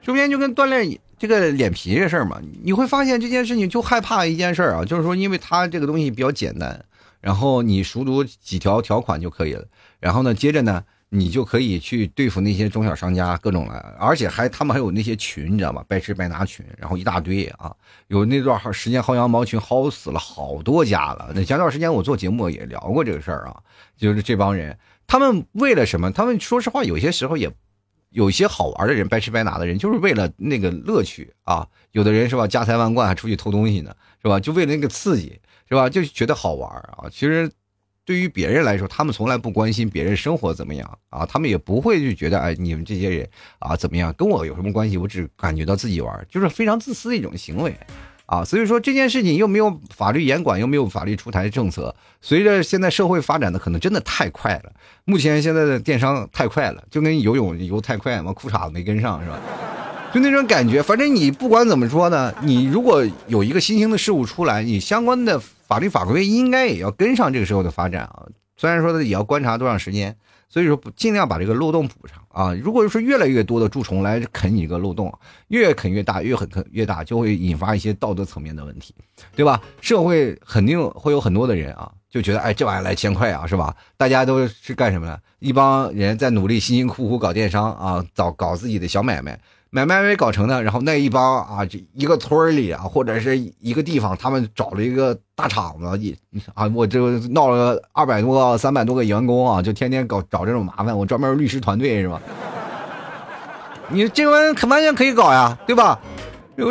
[0.03, 6.85] 首先就跟锻炼这个脸皮这事儿嘛，你会发现这件事情就害怕一件事啊，就是说因为它这个东西比较简单，
[7.21, 9.64] 然后你熟读几条条款就可以了，
[10.00, 10.84] 然后呢接着呢。
[11.11, 15.82] 你就可以去对付那些中小商家，各种了，而且还他们还有那些群，你知道吗？
[15.88, 17.74] 白吃白拿群，然后一大堆啊，
[18.08, 21.32] 有那段时间薅羊毛群薅死了好多家了。
[21.34, 23.56] 那前段时间我做节目也聊过这个事儿啊，
[23.96, 26.12] 就是这帮人，他们为了什么？
[26.12, 27.50] 他们说实话，有些时候也
[28.11, 31.66] 有些好玩的人，白吃白拿的人，就是为了那个乐趣啊。
[31.92, 34.38] 有的人是吧，家财万贯还出去偷东西呢，是吧？
[34.38, 35.88] 就为了那个刺激，是吧？
[35.88, 37.08] 就觉得好玩啊。
[37.11, 37.50] 其实。
[38.09, 44.97] 对于别人来说，他们从来不关心别人生活怎么样啊，他们也不会就觉得哎，你们这些人啊怎么样，跟我有什么关系？
[44.97, 47.77] 我只感觉到自己玩，就是非常自私的一种行为
[48.25, 48.42] 啊。
[48.42, 51.94] 所以说这件事情又没有法律严管，又没有法律出台政策。
[52.23, 54.73] 随着现在社会发展的可能真的太快了，
[55.05, 59.38] 目前现在的电商太快了，就跟游泳游太快嘛，裤衩子没跟上是吧？
[60.14, 60.83] 就那种感觉。
[60.83, 65.38] 反正你不管怎么说呢，你如果有一个新兴的事物出来，你相关的。
[65.68, 68.26] 法律法规应该也要跟上这个时候的发展啊，
[68.57, 70.16] 虽然说的也要观察多长时间，
[70.48, 72.54] 所以说尽量把这个漏洞补上啊。
[72.54, 75.12] 如果说越来越多的蛀虫来啃你这个漏洞，
[75.48, 78.94] 越啃越大，越啃啃越大，就会引发一些道德层面的问题，
[79.37, 79.61] 对吧？
[79.83, 83.76] 社会肯定会有很多的人啊，就觉得哎，这玩意来钱快啊，是吧？
[83.98, 85.20] 大家都是干什么的？
[85.38, 89.38] 一帮人在努力，辛辛苦苦搞电商啊，搞搞自己的小买卖。
[89.70, 96.16] 买卖没搞成的，然后那一帮啊，这一个村里啊，或者是一个地方，他们找了一个大厂子，一
[96.54, 100.96] 啊，我就闹了二百多、三百多个员工啊，就天天搞找这种麻烦。
[100.96, 102.20] 我专门律师团队是吧？
[103.90, 106.00] 你这玩意可完全可以搞呀，对吧？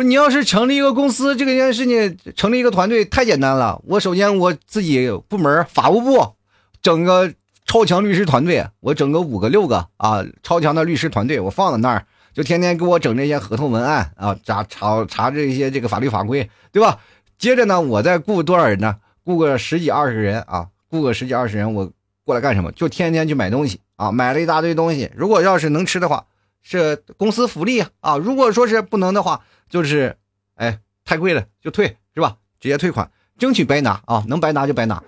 [0.04, 3.80] 你要是成立一个公司，这个件事情成立一个团队太简单了。
[3.86, 6.34] 我首先我自己部门法务部
[6.82, 7.32] 整个
[7.68, 12.06] 超强律师团队，我整个五个六个啊，超强的律师团队，我放在那儿。
[12.32, 16.98] 就天天给我整这些合同文案啊，查查查这些这个法律法规，对吧？
[17.36, 18.96] 接着呢，我再雇多少人呢？
[19.22, 21.92] 雇个十几二十人啊，雇个十几二十人，我
[22.24, 22.72] 过来干什么？
[22.72, 25.10] 就天天去买东西啊，买了一大堆东西。
[25.14, 26.24] 如果要是能吃的话，
[26.62, 30.16] 是公司福利啊；如果说是不能的话，就是
[30.54, 32.36] 哎太贵了就退，是吧？
[32.60, 35.02] 直接退款， 争取白拿啊，能白拿就白拿。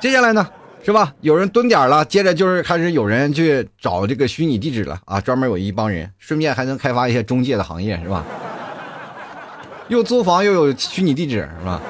[0.00, 0.48] 接下来呢？
[0.82, 1.12] 是吧？
[1.20, 5.20] 有人蹲点了，接着就是开始有人去找这个虚拟地址了啊！
[5.20, 8.24] 专门有一帮人，顺便还能开发一些中介的行业，是吧？
[9.88, 11.82] 又租房又有虚拟地址，是吧？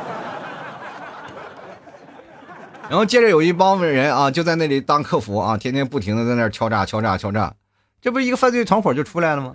[2.88, 7.54] 然后接着有一帮人啊，就在那里当客服啊，天天不停的在那敲诈、敲诈、敲诈，
[8.02, 9.54] 这不是一个犯罪团伙就出来了吗？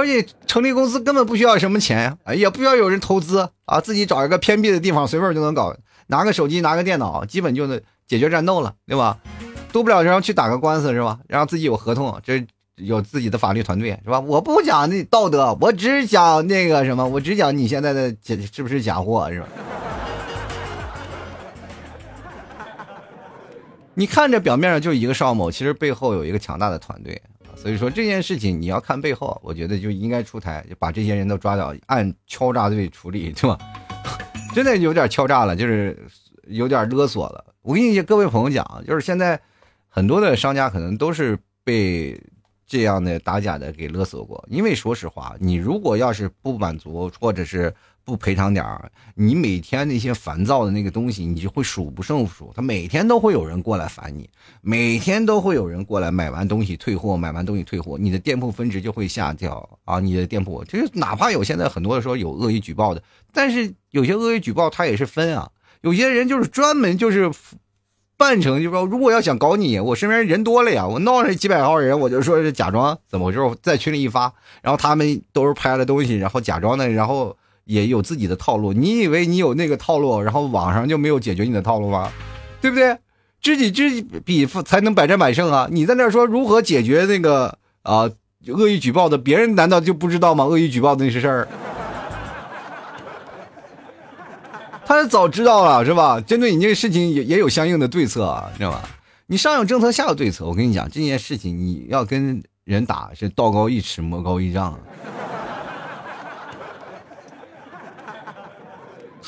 [0.00, 5.74] 而且成立公司根本不需要什么钱呀，也不需要有人投资啊，自己找一个偏僻的地方随便就能搞，
[6.06, 9.18] 拿个手机拿个电脑，基本就能解决战斗了，对吧？
[9.72, 11.20] 多不了然后去打个官司是吧？
[11.28, 12.44] 然后自己有合同，这
[12.76, 14.18] 有自己的法律团队是吧？
[14.18, 18.14] 我不讲那道德，我只讲那个什么，我只讲你现在的
[18.52, 19.46] 是不是假货是吧？
[23.94, 27.20] 你看着表面上就一个邵某，其实背后有一个强大的团队。
[27.56, 33.58] 所以说这件事情你要看背后，我觉得就应该出台，就把这些人都抓到，按敲诈罪处理，对吧？
[34.54, 35.96] 真的有点敲诈了，就是
[36.46, 37.44] 有点勒索了。
[37.62, 39.40] 我跟你各位朋友讲，就是现在
[39.88, 42.20] 很多的商家可能都是被
[42.66, 47.74] 这样的打假的给勒索过，因为说实话，你如果要是不满足，或者是。
[48.10, 52.52] 不赔偿点儿，你每天那些烦躁的那个东西，你就会数不胜数。
[52.56, 54.28] 他每天都会有人过来烦你，
[54.62, 60.00] 每天都会有人过来买完东西退货，买完东西退货，你的店铺分值就会下掉啊！
[60.00, 63.00] 你的店铺就是哪怕有现在很多的说有恶意举报的，
[63.32, 65.48] 但是有些恶意举报他也是分啊。
[65.82, 67.30] 有些人就是专门就是
[68.16, 77.36] 扮成就说，如果要想搞你，我身边人多了呀，我闹上几百号人，我就说是假装怎么回事，在群里一发，然后他们都是拍了东西，然后假装的，然后。
[77.70, 82.10] 也有自己的套路，你以为你有那个套路，然后网上就没有解决你的套路吗？
[82.60, 82.98] 对不对？
[83.40, 85.68] 知己知彼才能百战百胜啊！
[85.70, 88.10] 你在那说如何解决那个啊
[88.48, 90.44] 恶意举报的，别人难道就不知道吗？
[90.44, 91.48] 恶意举报的那些事儿，
[94.84, 96.20] 他早知道了是吧？
[96.20, 98.82] 针对你这个事情也也有相应的对策啊，知道吧？
[99.26, 100.44] 你上有政策，下有对策。
[100.44, 104.76] 我跟你讲，这件事情你要跟人打是道高一尺，魔高一丈。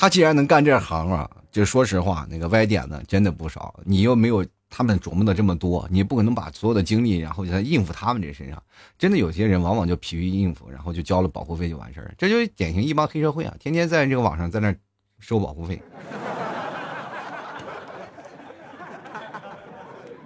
[0.02, 3.72] 他既然能干这行啊，就说实话，那个歪点子真的不少。
[3.84, 8.60] 你又没有他们琢磨的这么多，你不可能把所有的精力然后就在应付他们这身上。
[8.98, 12.12] 真的有些人往往就疲于应付，然后就交了保护费就完事儿。
[12.18, 14.74] 这就典型一帮黑社会啊，天天在这个网上在那
[15.20, 15.80] 收保护费。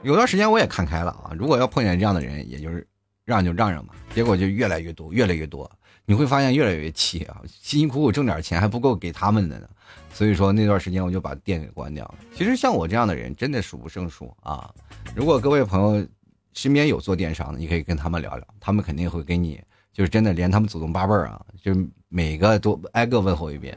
[0.03, 2.89] 有段时间我也看开了啊，如果要碰见这样的人，也就是
[3.27, 3.93] 让就让让嘛。
[4.15, 5.71] 结果就越来越多，越来越多。
[6.07, 9.69] 你会发现越来越气啊，辛辛苦苦挣点钱还不够给他们的呢。
[10.15, 12.15] 所以说那段时间我就把店给关掉了。
[12.35, 14.73] 其实像我这样的人真的数不胜数啊。
[15.15, 16.07] 如果各位朋友
[16.55, 19.61] 身边有做电商的，你可以跟他们聊聊，他们肯定会给你，
[19.93, 21.77] 就是真的连他们祖宗八辈儿啊，就
[22.09, 23.77] 每个都挨个问候一遍。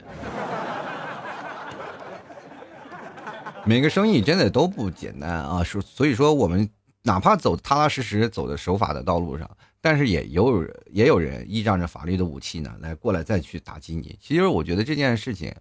[3.65, 6.67] 每个生意真的都不简单啊，所所以说我们
[7.03, 9.49] 哪怕走踏踏实实走的守法的道路上，
[9.81, 14.17] 但是也有也有人依仗着法律的武器呢，来过来再去打击你。
[14.21, 15.53] 其实我觉得这件事情，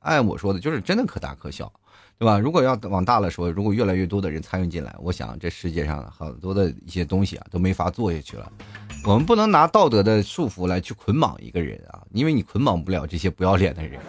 [0.00, 1.72] 按我说的，就是真的可大可小，
[2.18, 2.38] 对吧？
[2.38, 8.52] 如果要往大了说，如果越来越多的人参与进来，我想这世界上很多的一些东西啊都没法做下去了。
[9.04, 14.00] 我们不能拿道德的束缚来去捆绑一个人啊，因为你捆绑不了这些不要脸的人。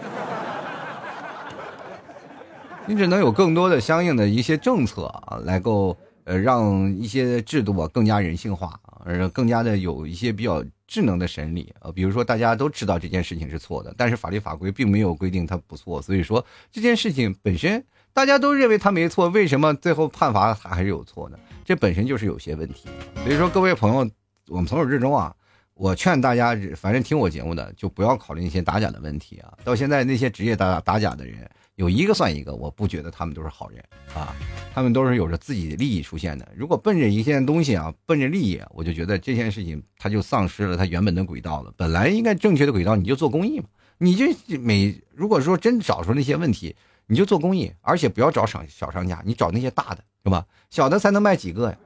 [2.86, 11.92] 你只能有更多的相应的一些政策啊，来够呃让一些制度啊更加人性化，而更加的有一些比较智能的审理啊。
[11.92, 21.40] 比如说大家都知道这件事情是错的，但是法律法规并没有规定它不错，所以说这件事情本身大家都认为它没错，为什么最后判罚它还是有错呢？
[21.64, 22.90] 这本身就是有些问题。
[23.24, 24.10] 所以说各位朋友，
[24.48, 25.34] 我们从始至终啊。
[25.80, 29.54] 我劝大家，反正听我节目的就不要考虑那些打假的问题啊！
[29.64, 33.84] 到现在那些职业打打假的人，有一个算一个，我不觉得他们都是好人
[34.16, 34.36] 啊！
[34.74, 36.48] 他们都是有着自己的利益出现的。
[36.56, 41.72] 如果奔着一件东西啊，奔着利益，我就觉得这件事情它就丧失了它原本的轨道了。
[41.78, 43.66] 本来应该正确的轨道，你就做公益嘛！
[44.00, 44.26] 你就
[44.60, 50.44] 每如果说真找出那些问题，你就做公益，而且不要找商小商家，你找那些大的，是吧？
[50.72, 51.78] 小的才能卖几个呀？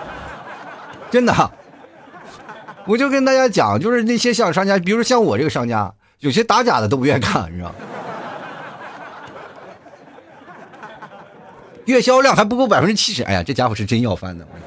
[1.12, 1.52] 真的。
[2.86, 7.74] 我就跟大家讲，就是那些小商家，比如像我这个商家，有些打假的都不愿意干，你知道
[11.86, 14.46] 月销量还不够百分之七十，哎呀，这家伙是真要饭的。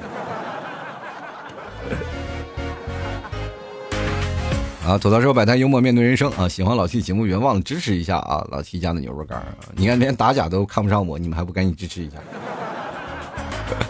[4.86, 6.48] 啊，吐槽说摆摊幽默面对人生啊！
[6.48, 8.46] 喜欢老 T 节目，别忘了支持一下啊！
[8.50, 12.16] 老 T 家的牛肉干，你看连打假都看不上我，你们还不赶紧支持一下，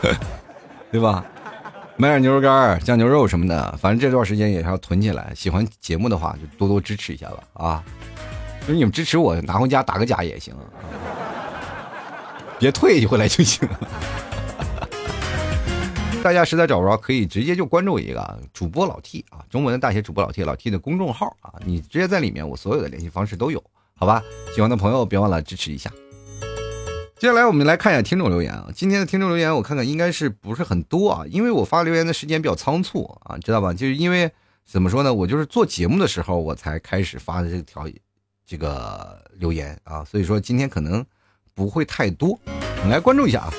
[0.90, 1.24] 对吧？
[1.96, 5.32] 买点牛肉干、酱牛肉什么的，反正这段时间也是要囤起来。
[5.36, 7.84] 喜欢节目的话，就多多支持一下吧啊！
[8.62, 10.52] 就是你们支持我，拿回家打个假也行，
[12.58, 13.78] 别退回来就行了。
[16.22, 23.62] 大家实在找不着，可以直接就关注一个主播老 T 啊，中文的大写主播老 T，老 T 的公众号啊，你直接在里面，我所有的联系方式都有，
[23.94, 24.22] 好吧？
[24.54, 25.90] 喜欢的朋友别忘了支持一下。
[27.18, 33.72] 接下来我们来看一下听众留言啊，今天的听众留言我看看应该是不是很多啊，因为我发留言的时间比较仓促啊，知道吧？
[33.72, 34.30] 就是因为
[34.64, 37.88] 怎么说呢，我就是做节目的时候我才开始发的这条
[38.44, 41.04] 这个留言啊，所以说今天可能
[41.58, 43.52] 不会太多，我们来关注一下啊。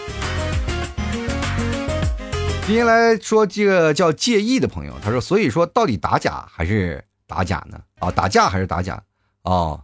[2.65, 7.77] 今天来说这个叫介意的朋友，他说，所以说到底打假还是打假呢？
[7.99, 9.03] 啊，打架还是打假？
[9.43, 9.81] 哦，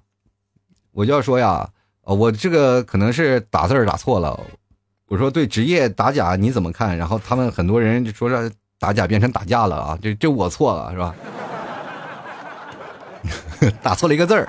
[0.94, 1.70] 我就要说呀。
[2.04, 4.40] 哦，我这个可能是打字打错了。
[5.08, 6.98] 我说对职业打假你怎么看？
[6.98, 8.50] 然后他们很多人就说这
[8.80, 11.14] 打假变成打架了啊，这这我错了是吧？
[13.84, 14.48] 打错了一个字儿，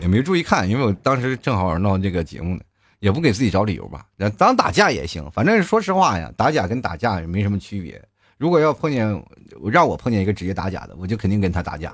[0.00, 2.60] 也没注意看，因为我当时正好闹这个节目呢，
[3.00, 4.04] 也不给自己找理由吧。
[4.36, 8.02] 当打架也行，反正说实话呀，打假跟打架也没什么区别。
[8.36, 9.22] 如果要碰见
[9.70, 11.92] 让我碰见一个职业打假的，我就肯定跟他打架。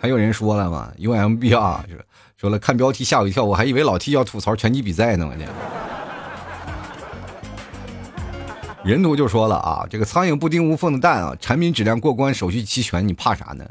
[0.00, 1.98] 还有人说了嘛，UMB 啊，说
[2.36, 5.48] 说了看标题吓我一跳，我还以为老 T 要吐槽拳击比赛呢，我天！
[8.84, 13.64] 人图就说了啊，这个苍蝇不叮无缝的蛋啊，产品质量过关，手续齐全，你怕啥呢？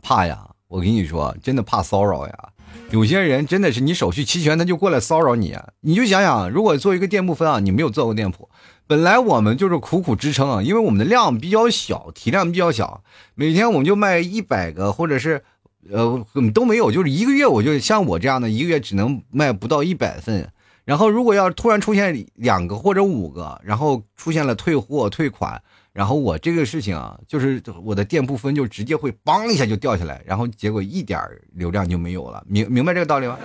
[0.00, 0.49] 怕呀！
[0.70, 2.48] 我跟你说，真的怕骚扰呀。
[2.90, 5.56] 有些人真的是你手续齐全，他就过来骚扰你。
[5.80, 8.48] 你就想想，如果做一个店铺分啊，你没有做过店铺，
[8.86, 13.02] 本来我们就是苦苦支撑啊，因为我们的量比较小，体量比较小，
[13.34, 15.42] 每天我们就卖一百个或者是。
[15.90, 20.52] 呃，都没有，就是一个月，我就像我这样的，一个月只能卖不到一百份。
[20.84, 25.60] 然后，如果要突然出现两个或者五个，然后出现了退货、退款，
[26.00, 31.20] 然后我这个事情啊，就是我的店铺分就直接会梆一下就掉下来，然后结果一点
[31.52, 32.42] 流量就没有了。
[32.48, 33.38] 明明白这个道理吗？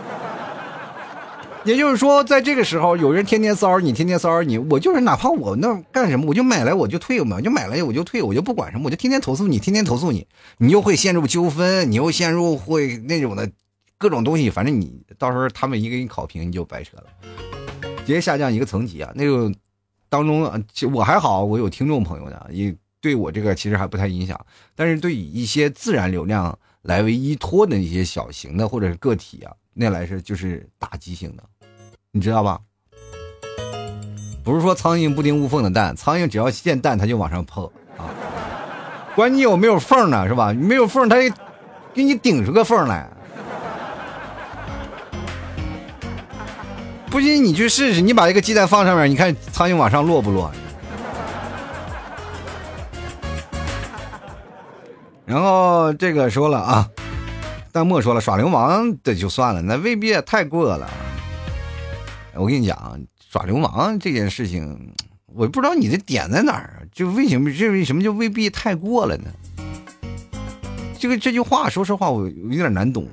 [1.66, 10.26] 也就是说，在这个时候，有人天天骚扰你，天天骚扰你，我就是哪怕我那干什么，我就买来我就退嘛，就买来我就退，我就不管什么，我就天天投诉你，天天投诉你，
[10.58, 13.52] 你又会陷入纠纷，你又陷入会那种的
[13.98, 17.04] 各种东西，反正你到时候他们一给你考评，你就白扯了，
[18.06, 19.12] 直接下降一个层级啊。
[19.14, 19.52] 那个
[20.16, 20.58] 当中啊，
[20.94, 24.40] 我还好，我有听众朋友的，也对我这个其实还不太影响，
[24.74, 31.44] 但是对一些自然流量来为依托的一些小型的或者是个体啊，那来说就是打击性的。
[32.12, 32.62] 你知道吧？
[34.42, 37.66] 不是说苍蝇不叮无缝的蛋，苍蝇只要见蛋，它就往上碰
[37.98, 38.08] 啊。
[39.16, 40.54] 管你有没有缝呢，是吧？
[40.54, 41.18] 没有缝，它
[41.94, 43.12] 给你顶出个缝来。
[47.10, 50.52] 不信你去试试，你把一个鸡蛋放上面，你看苍蝇往上落不落？
[55.26, 56.90] 然后这个说了啊。
[57.72, 60.90] 弹幕说了，耍流氓这就算了，那未必也太过了。
[62.34, 62.98] 我跟你讲，
[63.30, 64.94] 耍流氓这件事情，
[65.26, 69.26] 我不知道你的点在哪儿，就为什么这为什么就未必太过了呢？
[70.98, 73.06] 这个这句话，说实话，我有点难懂。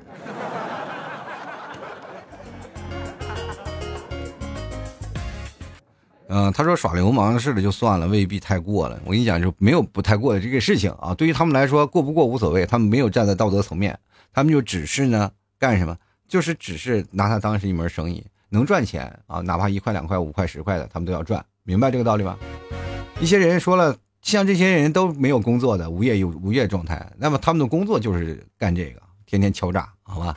[6.35, 8.99] 嗯，他说耍流氓似的就算了，未必太过了。
[9.05, 11.13] 我跟你讲，就没有不太过的这个事情啊。
[11.13, 13.95] 对于他们来说，过不过无所谓，他们没有站在道德层面，
[14.33, 15.29] 他们就只是呢
[15.59, 15.95] 干什么，
[16.27, 22.35] 就是只是拿它当是一门生意，能赚钱啊，哪怕一块两块五块十块的，他们都要赚，明白这个道理吗？
[23.19, 30.35] 一些人说了，像这些人都没有工作的无业有无业状态，那么他们的工作就是干这个，天天敲诈，好吧？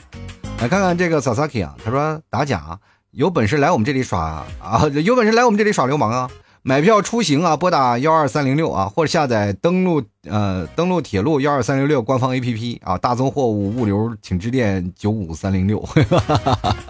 [0.61, 2.79] 来看看这个 Sasaki 啊，他说打假。
[3.17, 4.87] 有本事来我们这里耍啊！
[5.03, 6.31] 有本事来我们这里耍流氓啊！
[6.61, 15.83] 买票出行啊，拨打幺二三零六啊，或者下载登录呃登录铁路幺二三零六官方 APP 啊，大宗货物物流请致电九五三零六。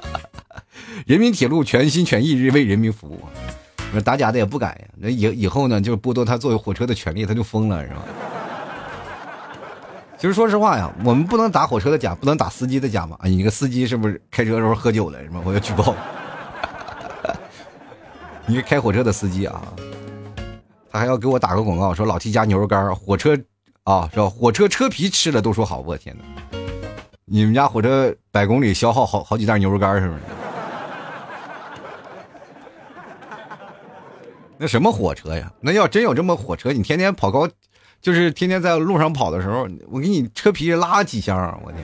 [1.06, 3.20] 人民铁路全心全意为人民服务，
[4.00, 4.88] 打假的也不敢呀。
[4.96, 8.02] 那以以后呢，就剥夺他作为火车的权利，他就疯了，是吧？
[10.18, 13.16] 其实说实话呀，我们不能打火车的假，不能打司机的假嘛。
[13.22, 15.22] 你个司机是不是开车的时候喝酒了？
[15.22, 15.40] 是吗？
[15.44, 15.94] 我要举报。
[18.48, 19.60] 你是开火车的司机啊？
[20.88, 23.36] 他还要给我打个广告，说老 T 家牛肉干，火车
[23.82, 24.28] 啊，是吧？
[24.28, 25.80] 火车车皮吃了都说好。
[25.80, 26.24] 我天哪！
[27.24, 30.20] 你们家火车百公里消耗好好几袋牛肉干，是不是？
[34.58, 35.52] 那什么火车呀？
[35.60, 37.48] 那要真有这么火车，你天天跑高。
[38.00, 41.82] 就是天天在路上跑的时候，我给你车皮拉几箱，我天！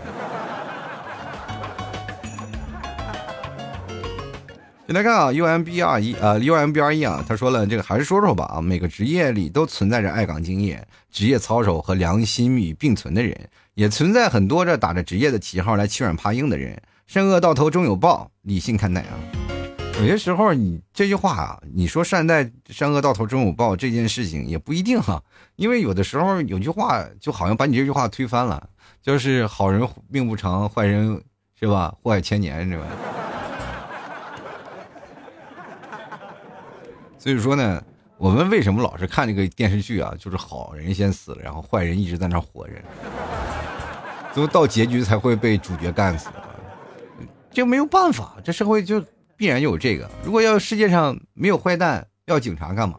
[4.85, 16.77] 先来看啊，U M B R 一呃，U M B R E 啊，他说了，这个还是说说吧啊，每个职业里都存在着爱岗敬业、职业操守和良心与并存的人，也存在很多这打着职业的旗号来欺软怕硬的人，
[17.07, 19.15] 善恶到头终有报，理性看待啊。
[20.01, 25.23] 有些时候，你这句话啊，你说善待善恶到头终有报这件事情也不一定哈，
[25.55, 28.69] 因为有的时候有句话就好像把你这句话推翻了，
[29.01, 31.23] 就是好人命不长，坏人
[31.59, 31.95] 是吧？
[32.03, 32.85] 祸害千年是吧？
[37.23, 37.81] 所以说呢，
[38.19, 40.13] 我们为什么老是看这个电视剧啊？
[40.19, 42.73] 就是好人先死了，然后坏人一直在那活着，
[44.35, 46.29] 最后到结局才会被主角干死，
[47.53, 49.01] 这没有办法，这社会就。
[49.35, 50.09] 必然有这个。
[50.23, 52.97] 如果要世界上没有坏蛋，要警察干嘛？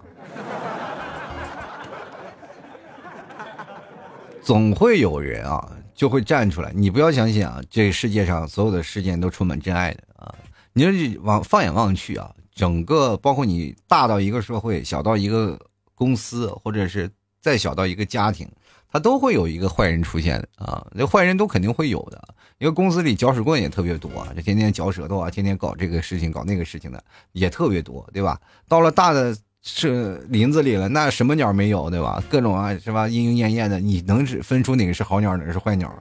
[4.41, 6.69] 总会有人啊，就会站出来。
[6.75, 10.35] 你不要相信啊，这世界上所有的事件都充满真爱的啊！
[10.73, 15.59] 你说往放眼望去啊，整个包括你大到一个社会，小到一个
[15.95, 17.09] 公司，或者是
[17.41, 18.47] 再小到一个家庭，
[18.91, 20.85] 他都会有一个坏人出现啊！
[20.91, 22.21] 那坏人都肯定会有的。
[22.59, 28.39] 因为公司里搅屎棍也特别多，这天天嚼舌头啊，天天搞这个事情搞那个事情的也特别多，对吧？
[28.69, 32.23] 到了大的是林子里了，那什么鸟没有，对吧？
[32.29, 33.07] 各种啊，是吧？
[33.07, 35.91] 莺莺燕燕的，你能是分出哪个是好鸟，哪个是坏鸟？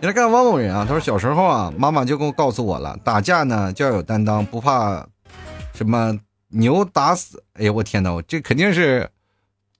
[0.00, 5.04] 你来看汪某人啊，他说小时候啊，妈妈就跟我告诉我了，打架呢就要有担当，不怕
[5.74, 6.16] 什么
[6.50, 7.42] 牛打死。
[7.54, 9.10] 哎呀，我天哪，这肯定是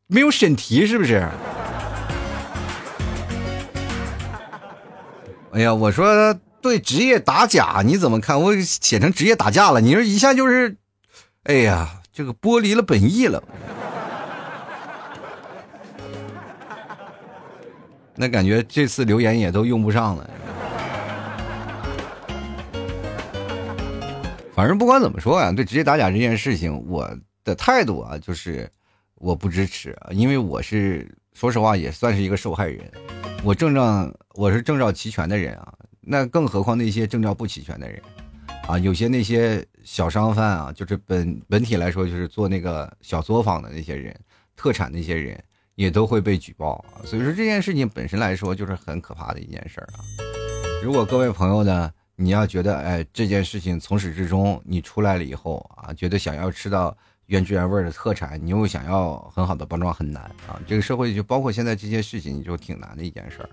[0.09, 1.29] 没有审题，是不是？
[5.53, 8.41] 哎呀，我说对职业打假你怎么看？
[8.41, 10.77] 我写成职业打架了，你说一下就是，
[11.45, 13.41] 哎呀，这个剥离了本意了。
[18.19, 20.31] 那感觉这次留言也都用不上了。
[24.53, 27.09] 反正不管怎么说啊，对直接打假这件事情，我
[27.45, 28.69] 的态度啊，就是
[29.15, 32.91] 我不支持，因为我是说实话也算是一个受害人。
[33.45, 38.03] 我证照我是证照齐全的人啊，那更何况那些证照不齐全的人，
[38.67, 44.13] 啊，有些那些小商贩啊，就是本本体来说就是做那个小作坊的那些人，
[44.57, 45.41] 特产那些人
[45.79, 47.07] 也都会被举报啊。
[47.07, 50.03] 所以说这件事情本身来说就是很可怕的一件事儿啊。
[50.83, 56.95] 如果各位朋友呢，你要觉得哎这件事情从始至终你出来了以后啊，觉得想要吃到。
[57.29, 60.59] 原汁原味的特产，你又想要很好的包装，很难啊！
[60.67, 63.51] 这个社会就包括现在这些事情，就挺难的一件事儿。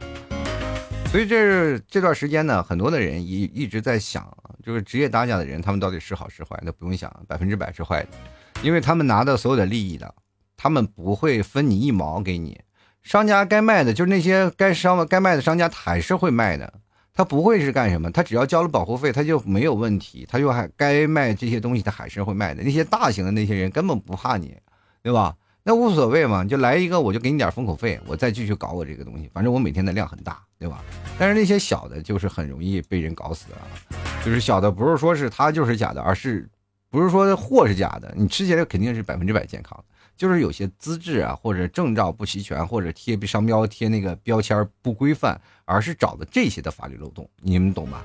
[1.07, 4.25] 所以这这段时间呢，很多的人一一直在想，
[4.63, 6.57] 就是职业打假的人，他们到底是好是坏？
[6.63, 8.09] 那不用想，百分之百是坏的，
[8.63, 10.15] 因为他们拿到所有的利益的，
[10.57, 12.59] 他们不会分你一毛给你。
[13.03, 16.73] 商家该卖的，就是那些该商该卖的商家，还是会卖的。
[17.13, 18.11] 他不会是干什么？
[18.11, 20.27] 他只要交了保护费，他就没有问题。
[20.29, 22.61] 他就还该卖这些东西，他还是会卖的。
[22.63, 24.55] 那些大型的那些人根本不怕你，
[25.01, 25.35] 对吧？
[25.63, 30.83] 那无所谓嘛，就来一个我就给你点封口费，我再继续搞我这个东西，反正我每天的量很大，对吧？
[31.17, 33.63] 但是那些小的，就是很容易被人搞死啊。
[34.23, 36.47] 就是小的不是说是他就是假的，而是
[36.89, 39.85] 不是说货是假的，你吃起来肯定是百分之百健康的，
[40.17, 48.01] 就是有些资质啊或者证照不齐全，或者贴商标贴那个标签不规范，而是找的这些的法律漏洞，你们懂吗？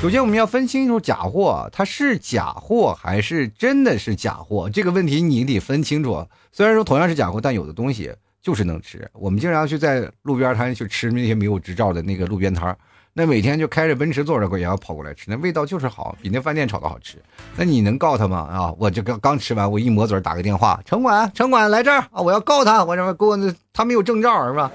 [0.00, 6.26] 首先，我们要分清楚假货，它是假货还是真的是假货，这个问题你得分清楚。
[6.52, 9.10] 虽然说同样是假货，但有的东西就是能吃。
[9.12, 12.76] 我们经常去在路边摊去吃那些没有执照的那个路边摊
[13.20, 17.20] 那每天就开着奔驰坐着也要跑过来吃，那味道就是好，比那饭店炒的好吃。
[17.56, 18.38] 那你能告他吗？
[18.48, 23.36] 啊，我这刚刚吃完，我一抹嘴打个电话，城管，城管来这儿啊，我要告他，我这给我
[23.72, 24.70] 他没有证照是吧？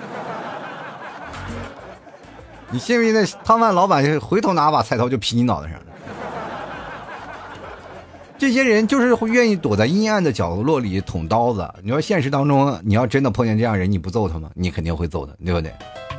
[2.69, 5.85] 你信不信那汤饭老板回头拿把菜刀就劈你脑袋上了？
[8.43, 11.73] 这些人就是会愿意躲在阴暗的角落里捅刀子。
[11.81, 14.51] 你说现实当中，你要真的碰见这样人，你不揍他吗？
[14.53, 15.73] 你肯定会揍他，对不对？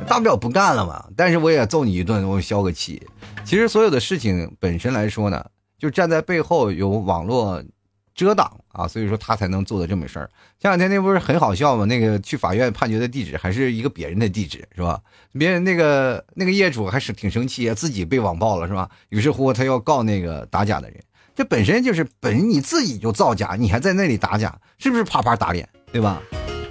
[0.07, 1.05] 大不了不干了嘛。
[1.15, 2.99] 但是我也揍你一顿，我消个气。
[3.43, 5.45] 其实所有的事情本身来说呢，
[5.77, 7.63] 就站在背后有网络。
[8.15, 10.29] 遮挡啊，所以说他才能做的这么事儿。
[10.57, 11.83] 前两天那不是很好笑吗？
[11.83, 14.99] 那个去法院判决的地址还是一个别人的地址，是吧？
[15.33, 18.89] 别人那个那个业主还是挺生气，自己被网暴了，是吧？
[19.09, 20.97] 于是乎他要告那个打假的人。
[21.35, 26.21] 这本身就是本你自己就造假，你还在那里打假，是不是啪啪打脸，对吧？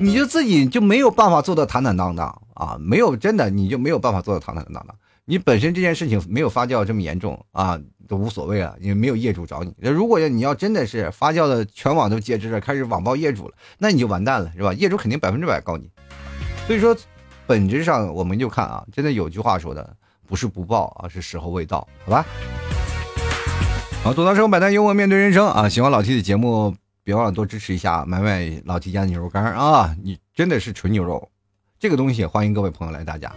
[0.00, 4.96] 你就自己就没有办法做到坦坦荡荡啊，没有真的你就没有办法做到坦坦荡荡。
[5.26, 9.72] 你本身这件事情没有发酵这么严重啊，都无所谓啊，因为没有业主找你。
[9.78, 14.72] 那如果要你要真的是发酵的全网都皆知了，开始网暴业主了，那你就完蛋了，是吧？
[14.74, 15.88] 业主肯定百分之百告你。
[16.66, 16.96] 所以说，
[17.46, 19.96] 本质上我们就看啊，真的有句话说的，
[20.26, 22.26] 不是不报啊，是时候未到，好吧？
[24.05, 25.66] 好，吐槽生活百态，幽默面对人生啊！
[25.66, 29.96] 喜欢老 T 的节目，别忘了多支持一下，买买老 T 家的牛肉干啊！
[30.05, 31.26] 你真的是纯牛肉。
[31.80, 33.32] 这个东西欢迎各位朋友来大家，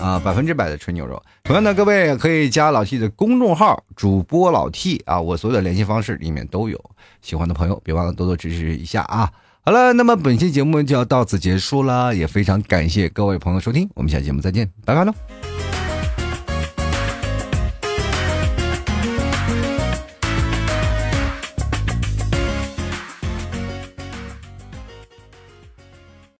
[0.00, 1.20] 啊，百分之百的纯牛肉。
[1.42, 6.80] 同样的，各位可以加老 T 的公众号主播老 T 啊，我所有的联系方式里面都有。
[7.20, 9.28] 喜欢的朋友别忘了多多支持一下啊。
[9.64, 15.12] 好了，那么本期节目就要到此结束了，也非常感谢各位朋友收听，我们下期节目再见，拜拜喽。